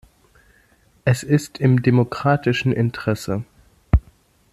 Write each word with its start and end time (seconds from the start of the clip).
Es 1.05 1.21
ist 1.21 1.59
im 1.59 1.83
demokratischen 1.83 2.73
Interesse. 2.73 3.43